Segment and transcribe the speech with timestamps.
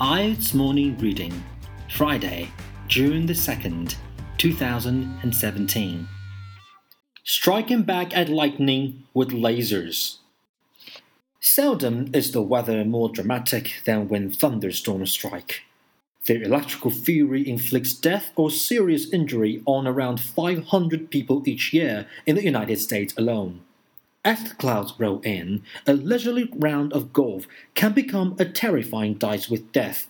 [0.00, 1.32] IELTS Morning Reading,
[1.88, 2.50] Friday,
[2.88, 3.94] June the 2nd,
[4.38, 6.08] 2017.
[7.22, 10.16] Striking back at lightning with lasers.
[11.38, 15.62] Seldom is the weather more dramatic than when thunderstorms strike.
[16.26, 22.34] Their electrical fury inflicts death or serious injury on around 500 people each year in
[22.34, 23.60] the United States alone.
[24.24, 29.50] As the clouds roll in, a leisurely round of golf can become a terrifying dice
[29.50, 30.08] with death.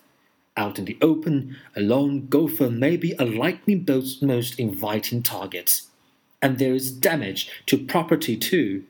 [0.55, 5.81] Out in the open, a lone golfer may be a lightning bolt's most inviting target.
[6.41, 8.85] And there is damage to property too.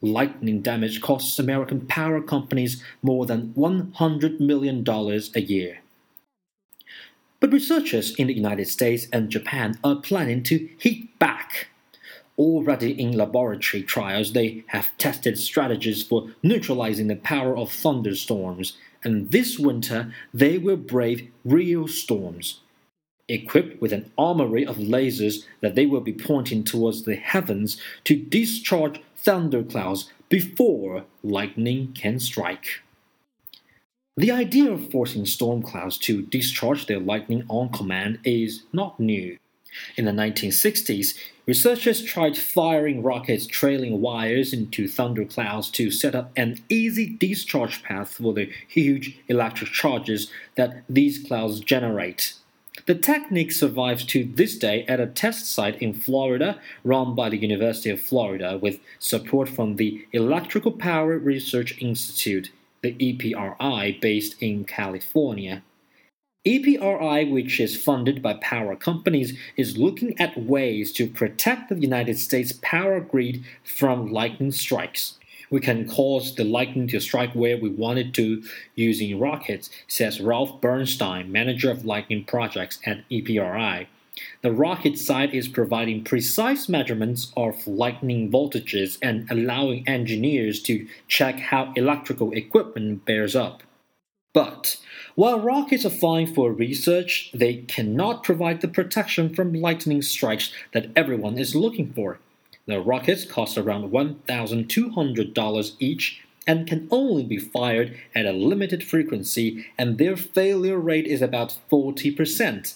[0.00, 5.78] Lightning damage costs American power companies more than $100 million a year.
[7.40, 11.68] But researchers in the United States and Japan are planning to hit back
[12.38, 19.32] Already in laboratory trials, they have tested strategies for neutralizing the power of thunderstorms, and
[19.32, 22.60] this winter they will brave real storms.
[23.28, 28.16] Equipped with an armory of lasers that they will be pointing towards the heavens to
[28.16, 32.82] discharge thunderclouds before lightning can strike.
[34.16, 39.38] The idea of forcing storm clouds to discharge their lightning on command is not new.
[39.96, 46.58] In the 1960s, researchers tried firing rockets trailing wires into thunderclouds to set up an
[46.68, 52.34] easy discharge path for the huge electric charges that these clouds generate.
[52.86, 57.36] The technique survives to this day at a test site in Florida run by the
[57.36, 62.50] University of Florida with support from the Electrical Power Research Institute,
[62.82, 65.62] the EPRI, based in California.
[66.48, 72.18] EPRI, which is funded by power companies, is looking at ways to protect the United
[72.18, 75.18] States power grid from lightning strikes.
[75.50, 78.42] We can cause the lightning to strike where we want it to
[78.74, 83.86] using rockets, says Ralph Bernstein, manager of lightning projects at EPRI.
[84.40, 91.38] The rocket site is providing precise measurements of lightning voltages and allowing engineers to check
[91.38, 93.62] how electrical equipment bears up.
[94.32, 94.76] But
[95.14, 100.90] while rockets are fine for research, they cannot provide the protection from lightning strikes that
[100.94, 102.20] everyone is looking for.
[102.66, 109.66] The rockets cost around $1,200 each and can only be fired at a limited frequency,
[109.78, 112.74] and their failure rate is about 40%.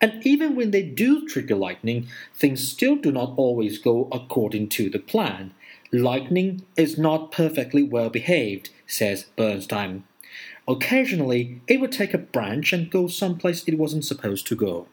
[0.00, 4.88] And even when they do trigger lightning, things still do not always go according to
[4.88, 5.52] the plan.
[5.92, 10.04] Lightning is not perfectly well behaved, says Bernstein.
[10.70, 14.86] Occasionally, it would take a branch and go someplace it wasn't supposed to go.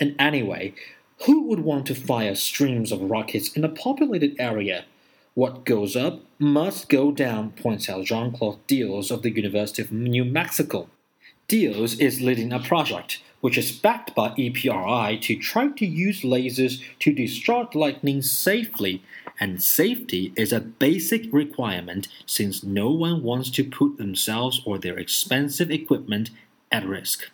[0.00, 0.72] And anyway,
[1.26, 4.86] who would want to fire streams of rockets in a populated area?
[5.34, 9.92] What goes up must go down, points out Jean Claude Diels of the University of
[9.92, 10.88] New Mexico.
[11.48, 16.82] Diels is leading a project which is backed by EPRI to try to use lasers
[17.00, 19.02] to discharge lightning safely
[19.38, 24.98] and safety is a basic requirement since no one wants to put themselves or their
[24.98, 26.30] expensive equipment
[26.70, 27.30] at risk.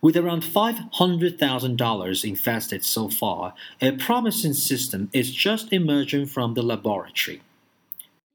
[0.00, 7.42] With around $500,000 invested so far, a promising system is just emerging from the laboratory.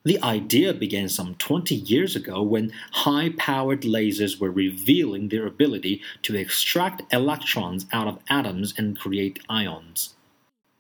[0.04, 6.02] The idea began some 20 years ago when high powered lasers were revealing their ability
[6.24, 10.16] to extract electrons out of atoms and create ions.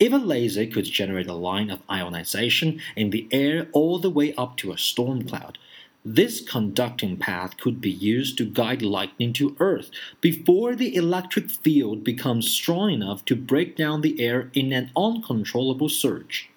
[0.03, 4.33] If a laser could generate a line of ionization in the air all the way
[4.33, 5.57] up to a storm cloud,
[6.03, 12.03] this conducting path could be used to guide lightning to Earth before the electric field
[12.03, 16.49] becomes strong enough to break down the air in an uncontrollable surge.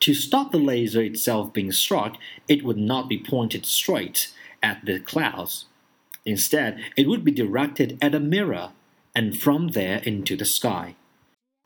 [0.00, 2.16] To stop the laser itself being struck,
[2.48, 4.32] it would not be pointed straight
[4.64, 5.66] at the clouds.
[6.24, 8.70] Instead, it would be directed at a mirror
[9.14, 10.96] and from there into the sky.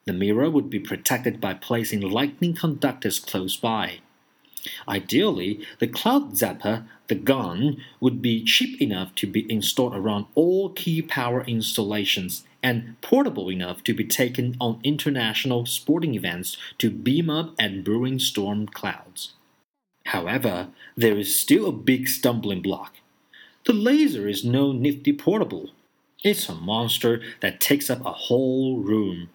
[0.04, 4.00] The mirror would be protected by placing lightning conductors close by.
[4.88, 10.70] Ideally, the cloud zapper, the gun, would be cheap enough to be installed around all
[10.70, 17.28] key power installations and portable enough to be taken on international sporting events to beam
[17.28, 19.32] up at brewing storm clouds.
[20.06, 22.96] However, there is still a big stumbling block.
[23.64, 25.70] The laser is no nifty portable.
[26.22, 29.30] It's a monster that takes up a whole room.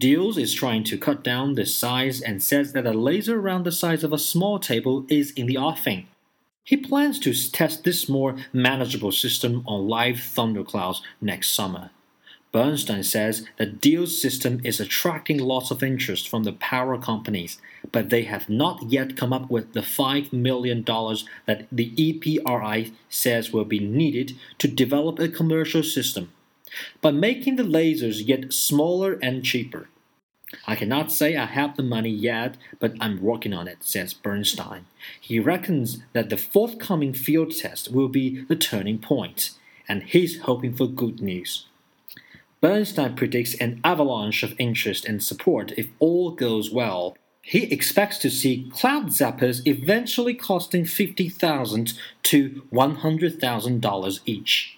[0.00, 3.72] Diels is trying to cut down the size and says that a laser around the
[3.72, 6.06] size of a small table is in the offing.
[6.62, 11.90] He plans to test this more manageable system on live thunderclouds next summer.
[12.52, 17.58] Bernstein says that Diels' system is attracting lots of interest from the power companies,
[17.90, 23.52] but they have not yet come up with the $5 million that the EPRI says
[23.52, 26.32] will be needed to develop a commercial system.
[27.00, 29.88] By making the lasers yet smaller and cheaper.
[30.66, 34.86] I cannot say I have the money yet, but I'm working on it, says Bernstein.
[35.20, 39.50] He reckons that the forthcoming field test will be the turning point,
[39.86, 41.66] and he's hoping for good news.
[42.60, 47.16] Bernstein predicts an avalanche of interest and support if all goes well.
[47.42, 51.92] He expects to see cloud zappers eventually costing 50,000
[52.24, 54.77] to $100,000 each.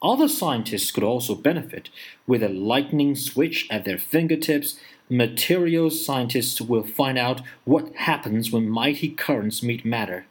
[0.00, 1.90] Other scientists could also benefit.
[2.26, 4.78] With a lightning switch at their fingertips,
[5.08, 10.26] materials scientists will find out what happens when mighty currents meet matter.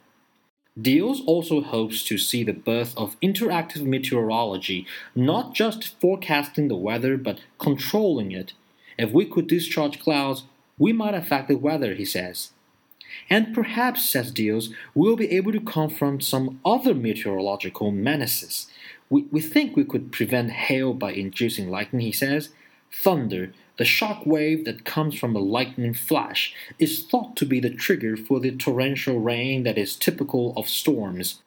[0.80, 7.16] Diels also hopes to see the birth of interactive meteorology, not just forecasting the weather
[7.16, 8.52] but controlling it.
[8.96, 10.44] If we could discharge clouds,
[10.78, 12.52] we might affect the weather, he says.
[13.28, 18.68] And perhaps, says Diels, we'll be able to confront some other meteorological menaces.
[19.10, 22.50] We, we think we could prevent hail by inducing lightning, he says.
[22.92, 27.70] Thunder, the shock wave that comes from a lightning flash, is thought to be the
[27.70, 31.42] trigger for the torrential rain that is typical of storms.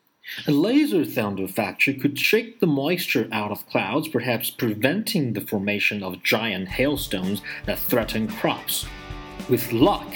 [0.48, 6.04] A laser thunder factory could shake the moisture out of clouds, perhaps preventing the formation
[6.04, 8.86] of giant hailstones that threaten crops.
[9.50, 10.08] With luck,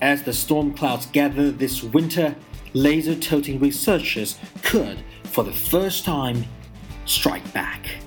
[0.00, 2.34] as the storm clouds gather this winter,
[2.72, 6.44] laser toting researchers could, for the first time,
[7.04, 8.01] strike back.